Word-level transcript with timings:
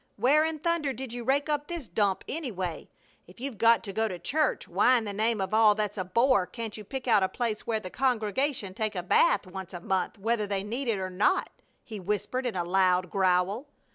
Where 0.15 0.43
in 0.43 0.57
thunder 0.57 0.93
did 0.93 1.13
you 1.13 1.23
rake 1.23 1.47
up 1.47 1.67
this 1.67 1.87
dump, 1.87 2.23
anyway? 2.27 2.89
If 3.27 3.39
you've 3.39 3.59
got 3.59 3.83
to 3.83 3.93
go 3.93 4.07
to 4.07 4.17
church, 4.17 4.67
why 4.67 4.97
in 4.97 5.05
the 5.05 5.13
name 5.13 5.39
of 5.39 5.53
all 5.53 5.75
that's 5.75 5.95
a 5.95 6.03
bore 6.03 6.47
can't 6.47 6.75
you 6.75 6.83
pick 6.83 7.07
out 7.07 7.21
a 7.21 7.29
place 7.29 7.67
where 7.67 7.79
the 7.79 7.91
congregation 7.91 8.73
take 8.73 8.95
a 8.95 9.03
bath 9.03 9.45
once 9.45 9.75
a 9.75 9.79
month 9.79 10.17
whether 10.17 10.47
they 10.47 10.63
need 10.63 10.87
it 10.87 10.97
or 10.97 11.11
not?" 11.11 11.51
he 11.83 11.99
whispered, 11.99 12.47
in 12.47 12.55
a 12.55 12.63
loud 12.63 13.11
growl. 13.11 13.67